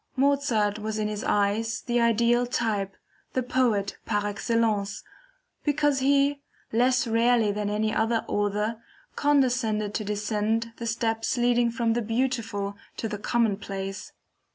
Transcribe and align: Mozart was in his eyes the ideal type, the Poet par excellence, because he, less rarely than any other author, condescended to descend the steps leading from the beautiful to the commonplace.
Mozart 0.15 0.79
was 0.79 0.97
in 0.97 1.07
his 1.07 1.23
eyes 1.23 1.81
the 1.83 1.99
ideal 2.01 2.47
type, 2.47 2.97
the 3.33 3.43
Poet 3.43 3.97
par 4.03 4.25
excellence, 4.25 5.03
because 5.63 5.99
he, 5.99 6.41
less 6.73 7.05
rarely 7.05 7.51
than 7.51 7.69
any 7.69 7.93
other 7.93 8.25
author, 8.27 8.81
condescended 9.15 9.93
to 9.93 10.03
descend 10.03 10.71
the 10.77 10.87
steps 10.87 11.37
leading 11.37 11.69
from 11.69 11.93
the 11.93 12.01
beautiful 12.01 12.75
to 12.97 13.07
the 13.07 13.19
commonplace. 13.19 14.11